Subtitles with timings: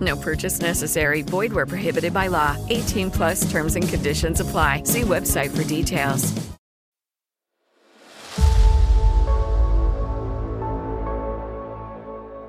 [0.00, 1.22] No purchase necessary.
[1.22, 2.56] Void where prohibited by law.
[2.68, 4.84] 18 plus terms and conditions apply.
[4.84, 6.32] See website for details.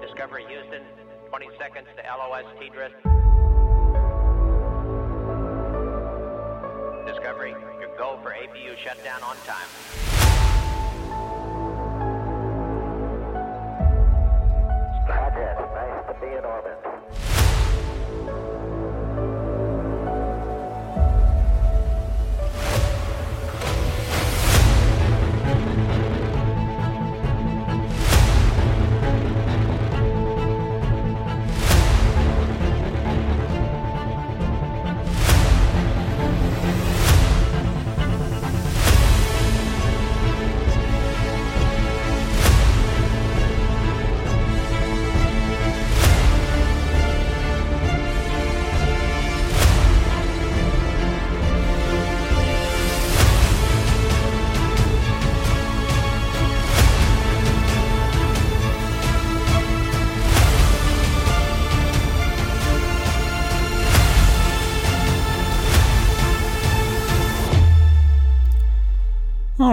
[0.02, 0.84] Discovery Houston,
[1.30, 2.96] 20 seconds to LOS T-Drift.
[7.08, 9.68] Discovery, your go for APU shutdown on time.
[15.10, 15.56] Roger.
[15.74, 17.31] Nice to be in orbit.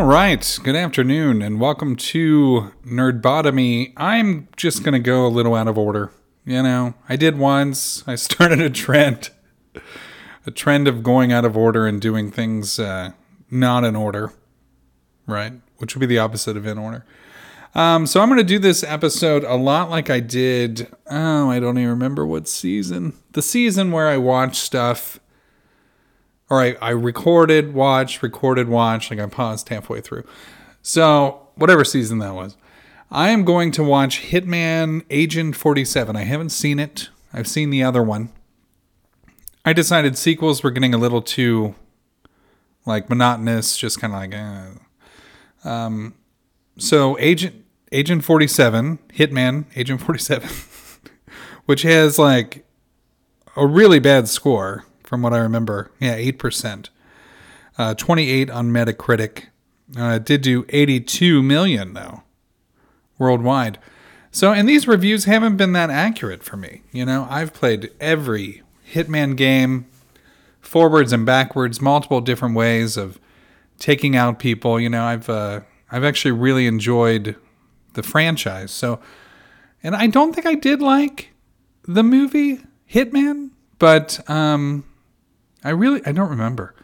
[0.09, 0.59] Right.
[0.63, 3.93] Good afternoon and welcome to Nerdbotomy.
[3.95, 6.11] I'm just going to go a little out of order.
[6.47, 8.05] You know, I did once.
[8.07, 9.29] I started a trend,
[10.47, 13.11] a trend of going out of order and doing things uh,
[13.51, 14.33] not in order,
[15.27, 15.53] right?
[15.77, 17.05] Which would be the opposite of in order.
[17.75, 20.89] Um, so I'm going to do this episode a lot like I did.
[21.11, 23.13] Oh, I don't even remember what season.
[23.33, 25.21] The season where I watched stuff
[26.51, 30.25] or I, I recorded, watched, recorded, watched, like I paused halfway through.
[30.83, 32.57] So, whatever season that was.
[33.11, 36.17] I am going to watch Hitman Agent 47.
[36.17, 38.31] I haven't seen it, I've seen the other one.
[39.65, 41.75] I decided sequels were getting a little too,
[42.87, 45.69] like, monotonous, just kind of like, eh.
[45.69, 46.15] Um,
[46.79, 50.49] so, Agent, Agent 47, Hitman Agent 47,
[51.67, 52.65] which has, like,
[53.57, 55.91] a really bad score from what I remember.
[55.99, 56.91] Yeah, 8%.
[57.79, 59.45] Uh, 28 on Metacritic.
[59.99, 62.25] Uh, it did do 82 million, though,
[63.17, 63.79] worldwide.
[64.31, 66.83] So, and these reviews haven't been that accurate for me.
[66.93, 69.87] You know, I've played every Hitman game,
[70.61, 73.19] forwards and backwards, multiple different ways of
[73.79, 74.79] taking out people.
[74.79, 75.61] You know, I've uh,
[75.91, 77.35] I've actually really enjoyed
[77.95, 78.73] the franchise.
[78.73, 79.01] So,
[79.83, 81.31] and I don't think I did like
[81.85, 82.61] the movie
[82.93, 84.85] Hitman, but um,
[85.69, 86.75] I really I don't remember.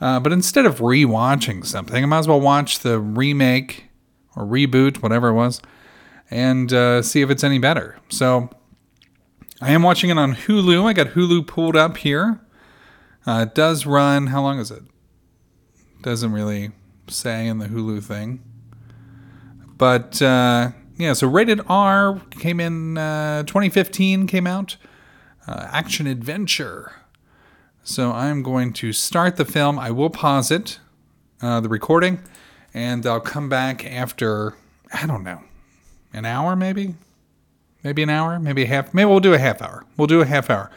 [0.00, 3.86] Uh, but instead of rewatching something, I might as well watch the remake
[4.36, 5.60] or reboot, whatever it was,
[6.30, 7.96] and uh, see if it's any better.
[8.08, 8.50] So
[9.60, 10.84] I am watching it on Hulu.
[10.84, 12.40] I got Hulu pulled up here.
[13.26, 14.28] Uh, it does run.
[14.28, 14.82] How long is it?
[16.02, 16.70] Doesn't really
[17.08, 18.40] say in the Hulu thing.
[19.76, 24.26] But uh, yeah, so rated R came in uh, 2015.
[24.26, 24.76] Came out.
[25.46, 26.92] Uh, action adventure.
[27.82, 29.78] So I'm going to start the film.
[29.78, 30.78] I will pause it,
[31.40, 32.20] uh, the recording,
[32.74, 34.54] and I'll come back after,
[34.92, 35.42] I don't know,
[36.12, 36.94] an hour maybe?
[37.82, 38.38] Maybe an hour?
[38.38, 38.92] Maybe a half?
[38.92, 39.84] Maybe we'll do a half hour.
[39.96, 40.70] We'll do a half hour.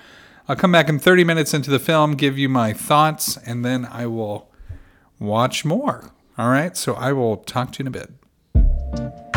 [0.48, 3.86] I'll come back in 30 minutes into the film, give you my thoughts, and then
[3.86, 4.50] I will
[5.20, 6.12] watch more.
[6.38, 9.31] All right, so I will talk to you in a bit.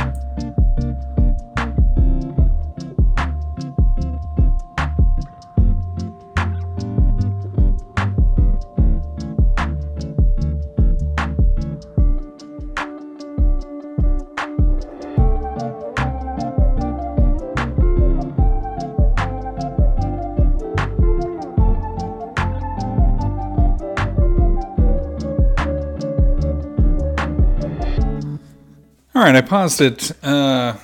[29.17, 30.77] All right, I paused it uh,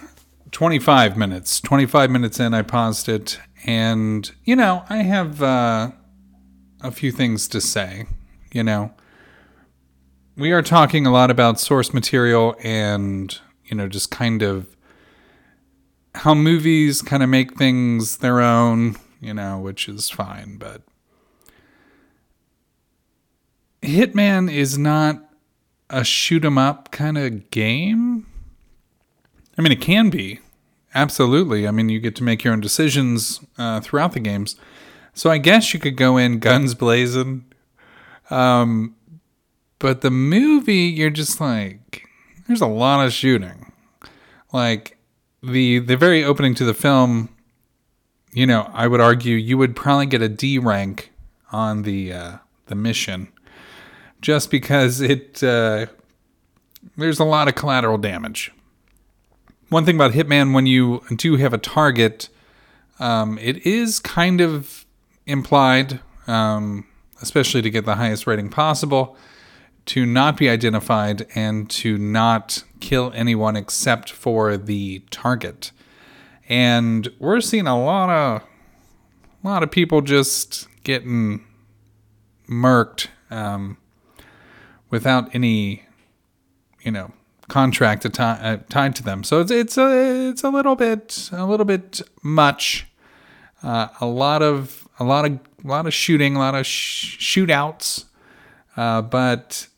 [0.52, 1.60] 25 minutes.
[1.60, 3.40] 25 minutes in, I paused it.
[3.66, 5.90] And, you know, I have uh,
[6.80, 8.06] a few things to say.
[8.52, 8.94] You know,
[10.36, 14.76] we are talking a lot about source material and, you know, just kind of
[16.14, 20.56] how movies kind of make things their own, you know, which is fine.
[20.56, 20.82] But
[23.82, 25.29] Hitman is not
[25.90, 28.26] a shoot 'em up kind of game.
[29.58, 30.40] I mean, it can be
[30.94, 31.68] absolutely.
[31.68, 34.56] I mean, you get to make your own decisions uh, throughout the games,
[35.12, 37.44] so I guess you could go in guns blazing.
[38.30, 38.94] Um,
[39.78, 42.06] but the movie, you're just like,
[42.46, 43.72] there's a lot of shooting.
[44.52, 44.96] Like
[45.42, 47.28] the the very opening to the film,
[48.32, 51.12] you know, I would argue you would probably get a D rank
[51.52, 52.36] on the uh,
[52.66, 53.28] the mission
[54.20, 55.86] just because it uh,
[56.96, 58.52] there's a lot of collateral damage.
[59.68, 62.28] One thing about Hitman, when you do have a target,
[62.98, 64.84] um, it is kind of
[65.26, 66.86] implied, um,
[67.22, 69.16] especially to get the highest rating possible,
[69.86, 75.70] to not be identified and to not kill anyone except for the target.
[76.48, 78.42] And we're seeing a lot of
[79.42, 81.44] a lot of people just getting
[82.48, 83.06] murked.
[83.30, 83.78] Um,
[84.90, 85.84] without any,
[86.82, 87.12] you know,
[87.48, 89.22] contract uh, tied to them.
[89.24, 92.86] So it's it's a it's a little bit a little bit much.
[93.62, 97.18] Uh, a lot of a lot of a lot of shooting, a lot of sh-
[97.18, 98.04] shootouts,
[98.76, 99.68] uh, but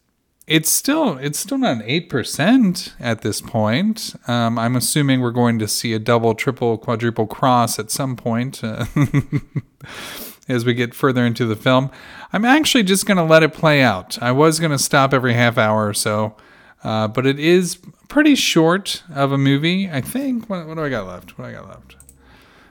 [0.46, 4.14] it's still it's still not eight percent at this point.
[4.28, 8.62] Um, I'm assuming we're going to see a double, triple, quadruple cross at some point.
[10.48, 11.90] As we get further into the film.
[12.32, 14.20] I'm actually just going to let it play out.
[14.20, 16.34] I was going to stop every half hour or so,
[16.82, 17.78] uh, but it is
[18.08, 19.88] pretty short of a movie.
[19.88, 20.50] I think.
[20.50, 21.38] What, what do I got left?
[21.38, 21.96] What do I got left?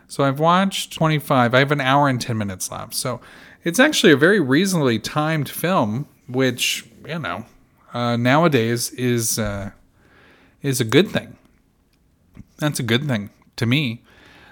[0.08, 1.54] So I've watched 25.
[1.54, 2.94] I have an hour and 10 minutes left.
[2.94, 3.22] So
[3.64, 7.46] it's actually a very reasonably timed film, which you know
[7.94, 9.72] uh, nowadays is uh,
[10.62, 11.38] is a good thing.
[12.58, 14.04] That's a good thing to me.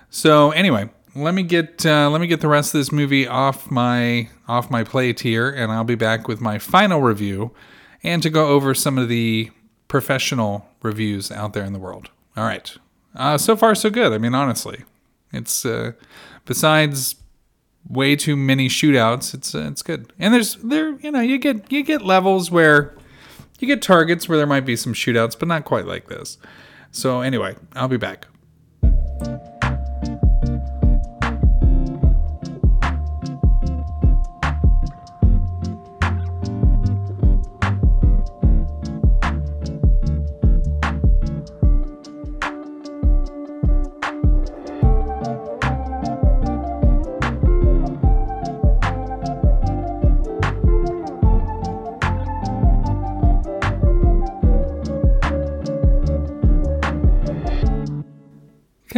[0.10, 3.71] So anyway, let me get uh, let me get the rest of this movie off
[3.71, 7.51] my off my plate here, and I'll be back with my final review
[8.03, 9.51] and to go over some of the
[9.88, 12.09] professional reviews out there in the world.
[12.38, 12.75] All right,
[13.15, 14.13] uh, so far so good.
[14.13, 14.83] I mean, honestly,
[15.33, 15.94] it's uh,
[16.45, 17.15] besides
[17.89, 20.13] way too many shootouts, it's uh, it's good.
[20.19, 22.95] And there's there you know you get you get levels where
[23.59, 26.38] you get targets where there might be some shootouts, but not quite like this.
[26.91, 28.27] So anyway, I'll be back.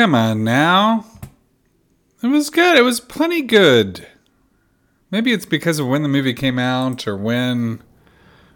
[0.02, 1.06] Come on now.
[2.24, 2.76] It was good.
[2.76, 4.08] It was plenty good.
[5.12, 7.84] Maybe it's because of when the movie came out or when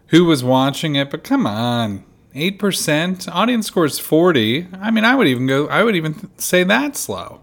[0.07, 2.03] who was watching it, but come on.
[2.33, 4.69] 8%, audience score is 40.
[4.81, 7.41] I mean, I would even go I would even say that's slow.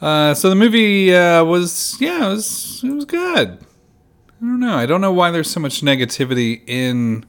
[0.00, 3.58] Uh, so the movie uh, was yeah, it was it was good.
[3.58, 4.76] I don't know.
[4.76, 7.26] I don't know why there's so much negativity in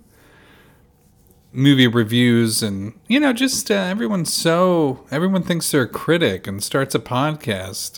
[1.51, 6.63] movie reviews and you know just uh, everyone's so everyone thinks they're a critic and
[6.63, 7.97] starts a podcast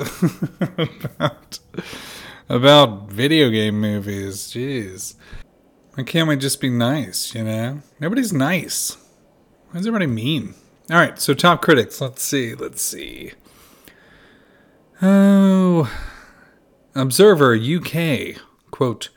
[1.05, 1.59] about
[2.49, 4.51] about video game movies.
[4.51, 5.15] Jeez.
[5.95, 7.81] Why can't we just be nice you know?
[7.99, 8.97] Nobody's nice.
[9.69, 10.53] Why does everybody mean?
[10.89, 11.99] All right so top critics.
[11.99, 13.33] Let's see let's see.
[15.01, 15.91] Oh
[16.95, 18.35] observer uk
[18.71, 19.09] quote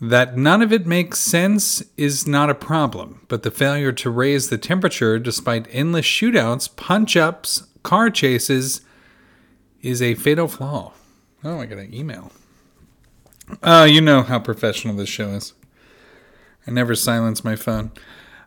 [0.00, 4.48] that none of it makes sense is not a problem, but the failure to raise
[4.48, 8.82] the temperature despite endless shootouts, punch ups, car chases
[9.82, 10.92] is a fatal flaw.
[11.42, 12.32] Oh, I got an email.
[13.62, 15.54] Uh, you know how professional this show is.
[16.66, 17.92] I never silence my phone.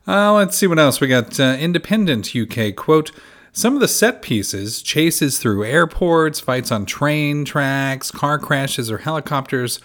[0.08, 1.40] Uh, let's see what else we got.
[1.40, 3.12] Uh, Independent UK quote.
[3.54, 9.00] Some of the set pieces, chases through airports, fights on train tracks, car crashes, or
[9.00, 9.80] helicopters,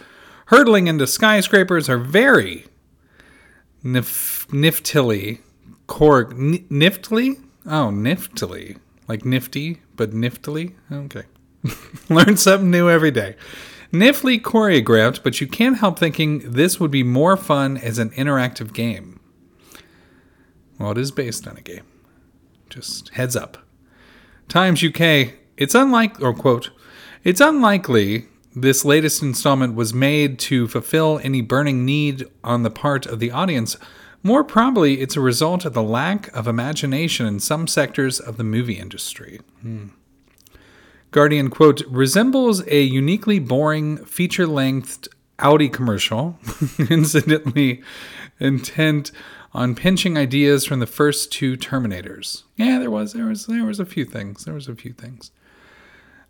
[0.47, 2.67] hurtling into skyscrapers are very
[3.85, 5.41] nif- niftily.
[5.87, 6.67] Cor- n-?
[7.65, 8.79] Oh, niftily.
[9.09, 10.75] Like nifty, but niftily?
[10.91, 11.25] Okay.
[12.09, 13.37] Learn something new every day.
[13.93, 18.73] Niftily choreographed, but you can't help thinking this would be more fun as an interactive
[18.73, 19.21] game.
[20.79, 21.85] Well, it is based on a game.
[22.69, 23.59] Just heads up.
[24.49, 26.71] Times UK, it's unlike, or quote,
[27.25, 33.05] it's unlikely this latest installment was made to fulfill any burning need on the part
[33.05, 33.77] of the audience.
[34.23, 38.45] More probably, it's a result of the lack of imagination in some sectors of the
[38.45, 39.41] movie industry.
[39.61, 39.89] Hmm.
[41.11, 45.07] Guardian, quote, resembles a uniquely boring feature length
[45.39, 46.39] Audi commercial,
[46.91, 47.83] incidentally
[48.41, 49.13] intent
[49.53, 52.45] on pinching ideas from the first two Terminators.
[52.57, 54.47] Yeah, there was, there was, there was a few things.
[54.47, 55.31] There was a few things.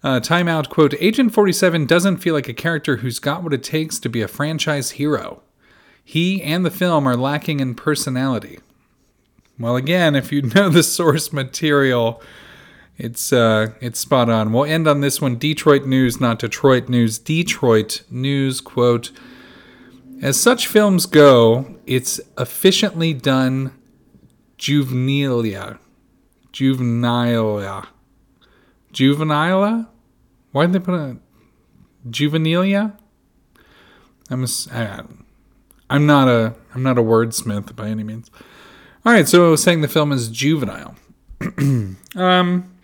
[0.03, 3.99] Uh, timeout quote Agent 47 doesn't feel like a character who's got what it takes
[3.99, 5.43] to be a franchise hero.
[6.05, 8.61] He and the film are lacking in personality.
[9.59, 12.23] Well, again, if you know the source material,
[12.99, 14.53] it's uh, it's spot on.
[14.53, 15.37] We'll end on this one.
[15.37, 17.19] Detroit news, not Detroit news.
[17.19, 19.11] Detroit news quote:
[20.23, 23.73] As such films go, it's efficiently done.
[24.59, 25.79] Juvenilia,
[26.53, 27.87] juvenilia,
[28.97, 29.87] juvenile.
[30.53, 31.19] Why did they put a
[32.09, 32.97] juvenilia?
[34.31, 35.03] I'm a, I,
[35.91, 38.31] I'm not a I'm not a wordsmith by any means.
[39.05, 40.97] All right, so I was saying the film is juvenile.
[42.17, 42.75] um,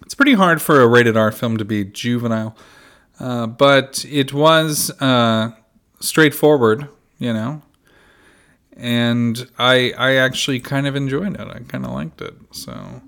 [0.00, 2.56] it's pretty hard for a rated R film to be juvenile,
[3.20, 5.50] uh, but it was uh,
[6.00, 7.60] straightforward, you know.
[8.72, 11.48] And I I actually kind of enjoyed it.
[11.48, 12.34] I kind of liked it.
[12.50, 13.02] So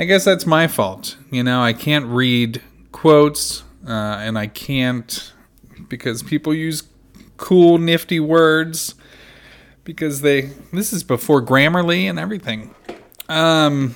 [0.00, 1.18] I guess that's my fault.
[1.30, 5.30] You know, I can't read quotes, uh, and I can't
[5.90, 6.84] because people use
[7.36, 8.94] cool, nifty words
[9.84, 10.52] because they.
[10.72, 12.74] This is before Grammarly and everything.
[13.28, 13.94] Um.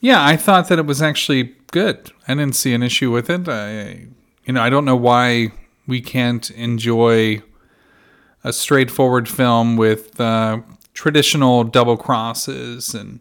[0.00, 2.10] Yeah, I thought that it was actually good.
[2.26, 3.48] I didn't see an issue with it.
[3.48, 4.08] I,
[4.44, 5.52] you know, I don't know why
[5.86, 7.42] we can't enjoy
[8.42, 10.62] a straightforward film with uh,
[10.94, 13.20] traditional double crosses and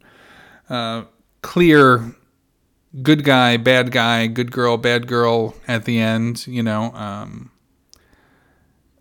[0.69, 1.03] uh,
[1.41, 2.15] clear
[3.01, 6.48] good guy, bad guy, good girl, bad girl at the end.
[6.48, 7.51] You know, um,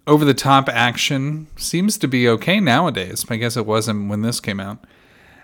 [0.06, 3.25] over the top action seems to be okay nowadays.
[3.28, 4.85] I guess it wasn't when this came out.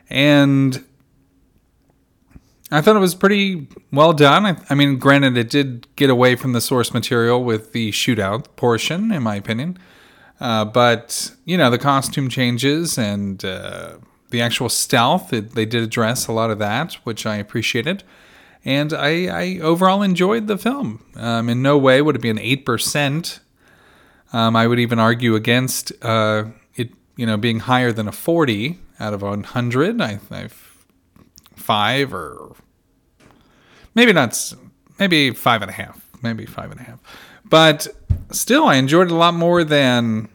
[0.08, 0.84] And
[2.72, 4.46] I thought it was pretty well done.
[4.46, 8.46] I, I, mean, granted, it did get away from the source material with the shootout
[8.56, 9.78] portion, in my opinion.
[10.40, 13.94] Uh, but, you know, the costume changes and uh,
[14.30, 18.02] the actual stealth, it, they did address a lot of that, which I appreciated.
[18.64, 21.04] And I, I overall enjoyed the film.
[21.16, 23.40] Um, in no way would it be an 8%.
[24.32, 26.44] Um, I would even argue against uh,
[26.76, 30.00] it, you know, being higher than a 40 out of 100.
[30.00, 30.70] I, I've
[31.56, 32.54] five or
[33.94, 34.52] maybe not,
[34.98, 37.00] maybe five and a half, maybe five and a half.
[37.44, 37.88] But
[38.30, 40.28] still, I enjoyed it a lot more than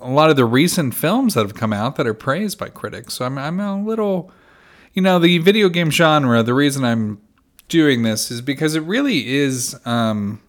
[0.00, 3.14] a lot of the recent films that have come out that are praised by critics.
[3.14, 4.30] So I'm, I'm a little,
[4.92, 6.42] you know, the video game genre.
[6.42, 7.20] The reason I'm
[7.68, 10.40] doing this is because it really is um,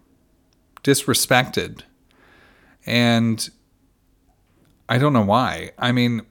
[0.83, 1.81] disrespected,
[2.85, 3.49] and
[4.87, 5.71] I don't know why.
[5.77, 6.21] I mean,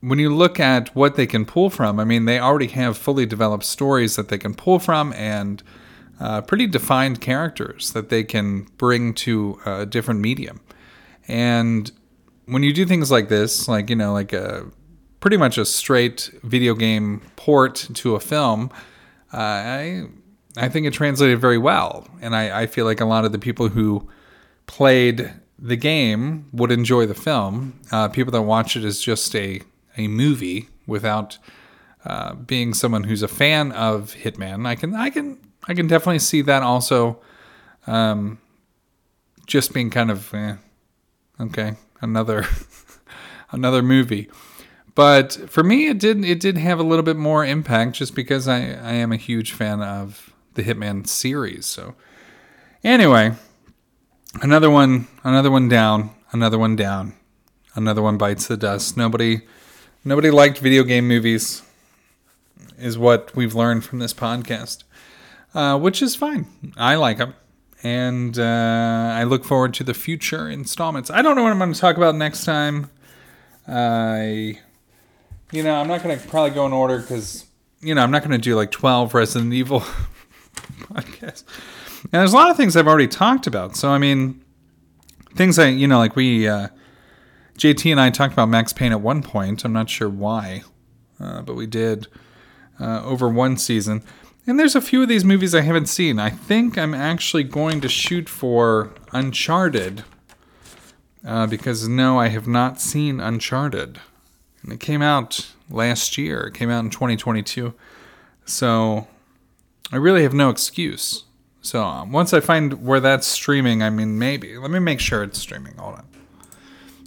[0.00, 3.26] when you look at what they can pull from, I mean, they already have fully
[3.26, 5.62] developed stories that they can pull from and
[6.20, 10.60] uh, pretty defined characters that they can bring to a different medium.
[11.26, 11.90] And
[12.46, 14.66] when you do things like this, like, you know, like a
[15.20, 18.70] pretty much a straight video game port to a film,
[19.32, 20.06] uh, I,
[20.56, 22.08] I think it translated very well.
[22.20, 24.08] And I, I feel like a lot of the people who
[24.66, 27.80] played the game would enjoy the film.
[27.90, 29.60] Uh, people that watch it as just a
[29.98, 31.38] a movie without
[32.04, 34.66] uh, being someone who's a fan of Hitman.
[34.66, 37.18] I can I can I can definitely see that also.
[37.86, 38.38] Um,
[39.46, 40.56] just being kind of eh,
[41.40, 42.46] okay, another
[43.50, 44.28] another movie.
[44.94, 48.48] But for me, it did it did have a little bit more impact just because
[48.48, 51.66] I, I am a huge fan of the Hitman series.
[51.66, 51.94] So
[52.82, 53.34] anyway,
[54.42, 57.14] another one another one down, another one down,
[57.74, 58.96] another one bites the dust.
[58.96, 59.42] Nobody
[60.06, 61.64] Nobody liked video game movies,
[62.78, 64.84] is what we've learned from this podcast,
[65.52, 66.46] uh, which is fine.
[66.76, 67.34] I like them,
[67.86, 71.08] and uh, I look forward to the future installments.
[71.08, 72.90] I don't know what I'm going to talk about next time.
[73.68, 74.58] I,
[75.52, 77.46] you know, I'm not going to probably go in order because,
[77.80, 79.80] you know, I'm not going to do like 12 Resident Evil
[80.80, 81.44] podcasts.
[82.02, 83.76] And there's a lot of things I've already talked about.
[83.76, 84.44] So, I mean,
[85.36, 86.68] things I, you know, like we, uh,
[87.56, 89.64] JT and I talked about Max Payne at one point.
[89.64, 90.64] I'm not sure why,
[91.20, 92.08] uh, but we did
[92.80, 94.02] uh, over one season.
[94.46, 96.20] And there's a few of these movies I haven't seen.
[96.20, 100.04] I think I'm actually going to shoot for Uncharted
[101.26, 104.00] uh, because no, I have not seen Uncharted.
[104.62, 107.74] And it came out last year, it came out in 2022.
[108.44, 109.08] So
[109.90, 111.24] I really have no excuse.
[111.60, 114.56] So um, once I find where that's streaming, I mean, maybe.
[114.56, 115.74] Let me make sure it's streaming.
[115.76, 116.06] Hold on.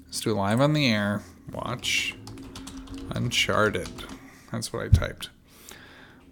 [0.06, 1.22] Let's do live on the air.
[1.54, 2.16] Watch
[3.12, 3.90] Uncharted.
[4.52, 5.30] That's what I typed.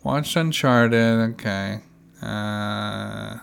[0.03, 1.31] Watched Uncharted.
[1.31, 1.81] Okay.
[2.21, 3.37] Uh,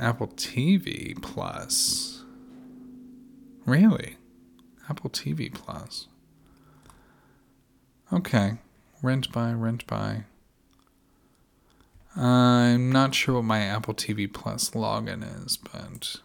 [0.00, 2.24] Apple TV Plus.
[3.64, 4.16] Really?
[4.88, 6.08] Apple TV Plus.
[8.12, 8.58] Okay.
[9.02, 10.24] Rent by, rent by.
[12.16, 16.16] I'm not sure what my Apple TV Plus login is, but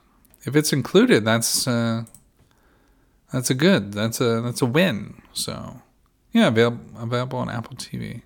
[0.45, 2.03] if it's included, that's uh,
[3.33, 3.93] that's a good.
[3.93, 5.21] That's a that's a win.
[5.33, 5.81] So,
[6.31, 8.21] yeah, available available on Apple TV.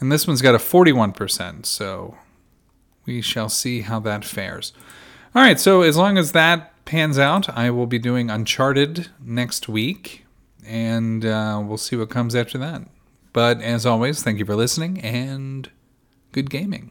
[0.00, 2.16] And this one's got a 41%, so
[3.04, 4.72] we shall see how that fares.
[5.34, 9.68] All right, so as long as that pans out, I will be doing Uncharted next
[9.68, 10.24] week,
[10.64, 12.82] and uh, we'll see what comes after that.
[13.32, 15.70] But as always, thank you for listening and
[16.32, 16.90] good gaming.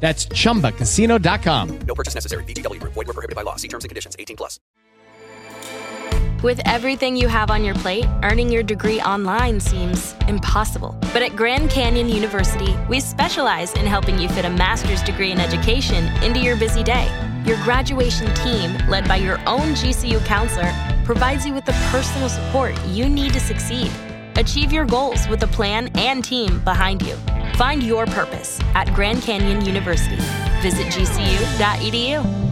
[0.00, 1.78] That's chumbacasino.com.
[1.86, 2.44] No purchase necessary.
[2.44, 2.94] VGW Group.
[2.94, 3.56] Void were prohibited by law.
[3.56, 4.16] See terms and conditions.
[4.18, 4.58] 18 plus.
[6.42, 10.96] With everything you have on your plate, earning your degree online seems impossible.
[11.12, 15.38] But at Grand Canyon University, we specialize in helping you fit a master's degree in
[15.38, 17.10] education into your busy day.
[17.44, 20.72] Your graduation team, led by your own GCU counselor,
[21.04, 23.90] provides you with the personal support you need to succeed.
[24.36, 27.16] Achieve your goals with a plan and team behind you.
[27.60, 30.16] Find your purpose at Grand Canyon University.
[30.62, 32.49] Visit gcu.edu.